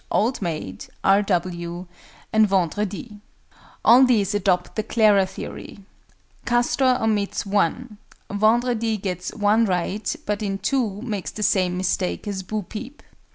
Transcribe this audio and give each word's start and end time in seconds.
OLD 0.09 0.41
MAID, 0.41 0.87
R. 1.03 1.21
W., 1.21 1.85
and 2.33 2.49
VENDREDI. 2.49 3.19
All 3.85 4.03
these 4.03 4.33
adopt 4.33 4.75
the 4.75 4.81
"Clara" 4.81 5.27
theory. 5.27 5.77
CASTOR 6.45 6.97
omits 6.99 7.45
(1). 7.45 7.99
VENDREDI 8.31 8.97
gets 8.99 9.31
(1) 9.31 9.65
right, 9.65 10.15
but 10.25 10.41
in 10.41 10.57
(2) 10.57 11.03
makes 11.03 11.29
the 11.29 11.43
same 11.43 11.77
mistake 11.77 12.27
as 12.27 12.41
BO 12.41 12.63
PEEP. 12.63 13.03